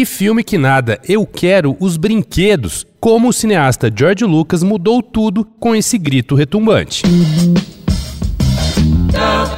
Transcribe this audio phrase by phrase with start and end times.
[0.00, 2.86] que filme que nada, eu quero os brinquedos.
[2.98, 7.02] Como o cineasta George Lucas mudou tudo com esse grito retumbante.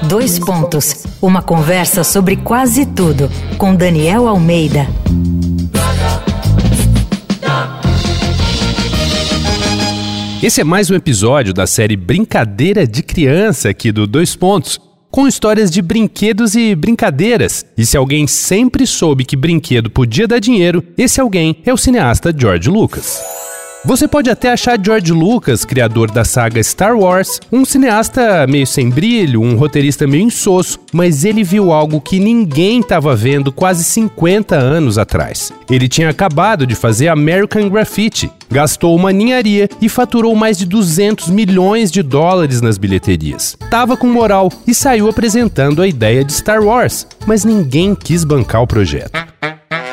[0.08, 1.06] Dois pontos.
[1.22, 4.88] Uma conversa sobre quase tudo com Daniel Almeida.
[10.42, 14.76] Esse é mais um episódio da série Brincadeira de Criança aqui do Dois Pontos,
[15.12, 17.66] com histórias de brinquedos e brincadeiras.
[17.76, 22.34] E se alguém sempre soube que brinquedo podia dar dinheiro, esse alguém é o cineasta
[22.36, 23.20] George Lucas.
[23.84, 28.88] Você pode até achar George Lucas, criador da saga Star Wars, um cineasta meio sem
[28.88, 34.54] brilho, um roteirista meio insosso, mas ele viu algo que ninguém estava vendo quase 50
[34.54, 35.52] anos atrás.
[35.68, 41.28] Ele tinha acabado de fazer American Graffiti, gastou uma ninharia e faturou mais de 200
[41.28, 43.56] milhões de dólares nas bilheterias.
[43.68, 48.62] Tava com moral e saiu apresentando a ideia de Star Wars, mas ninguém quis bancar
[48.62, 49.21] o projeto.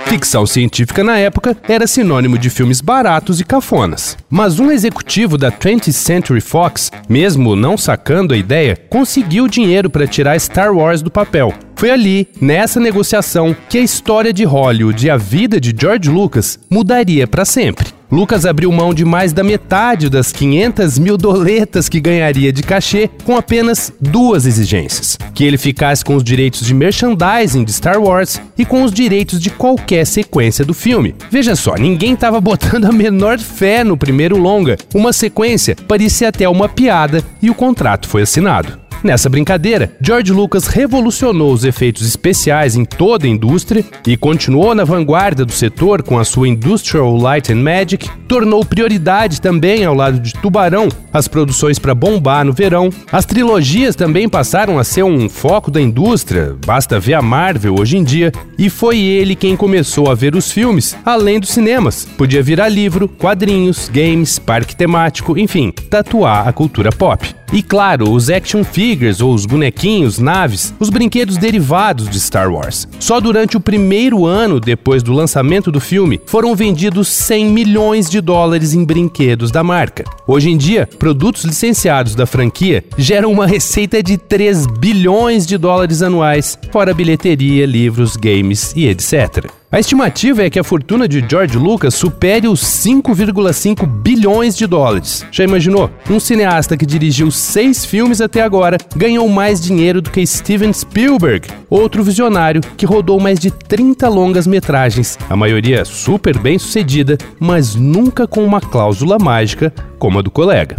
[0.09, 4.17] Ficção científica na época era sinônimo de filmes baratos e cafonas.
[4.27, 10.07] Mas um executivo da 20th Century Fox, mesmo não sacando a ideia, conseguiu dinheiro para
[10.07, 11.53] tirar Star Wars do papel.
[11.75, 16.57] Foi ali, nessa negociação, que a história de Hollywood e a vida de George Lucas
[16.71, 17.98] mudaria para sempre.
[18.11, 23.09] Lucas abriu mão de mais da metade das 500 mil doletas que ganharia de cachê
[23.23, 28.41] com apenas duas exigências: que ele ficasse com os direitos de merchandising de Star Wars
[28.57, 31.15] e com os direitos de qualquer sequência do filme.
[31.29, 34.77] Veja só, ninguém estava botando a menor fé no primeiro longa.
[34.93, 38.88] Uma sequência parecia até uma piada e o contrato foi assinado.
[39.01, 44.83] Nessa brincadeira, George Lucas revolucionou os efeitos especiais em toda a indústria e continuou na
[44.83, 50.19] vanguarda do setor com a sua Industrial Light and Magic, tornou prioridade também ao lado
[50.19, 52.89] de Tubarão as produções para bombar no verão.
[53.11, 57.97] As trilogias também passaram a ser um foco da indústria, basta ver a Marvel hoje
[57.97, 62.05] em dia, e foi ele quem começou a ver os filmes além dos cinemas.
[62.17, 67.38] Podia virar livro, quadrinhos, games, parque temático, enfim, tatuar a cultura pop.
[67.51, 72.87] E claro, os action figures ou os bonequinhos, naves, os brinquedos derivados de Star Wars.
[72.99, 78.21] Só durante o primeiro ano depois do lançamento do filme foram vendidos 100 milhões de
[78.21, 80.03] dólares em brinquedos da marca.
[80.27, 86.03] Hoje em dia, produtos licenciados da franquia geram uma receita de 3 bilhões de dólares
[86.03, 89.49] anuais, fora bilheteria, livros, games e etc.
[89.71, 95.23] A estimativa é que a fortuna de George Lucas supere os 5,5 bilhões de dólares.
[95.31, 95.91] Já imaginou?
[96.09, 101.47] Um cineasta que dirigiu seis filmes até agora ganhou mais dinheiro do que Steven Spielberg,
[101.69, 107.75] outro visionário que rodou mais de 30 longas metragens, a maioria super bem sucedida, mas
[107.75, 110.77] nunca com uma cláusula mágica como a do colega.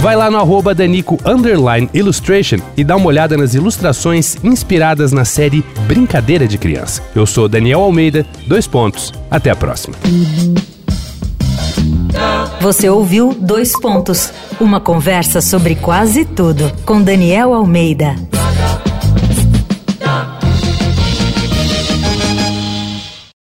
[0.00, 1.18] Vai lá no arroba Danico
[1.92, 7.02] Illustration e dá uma olhada nas ilustrações inspiradas na série Brincadeira de Criança.
[7.14, 9.12] Eu sou Daniel Almeida, dois pontos.
[9.28, 9.96] Até a próxima.
[12.60, 18.14] Você ouviu Dois Pontos, uma conversa sobre quase tudo com Daniel Almeida.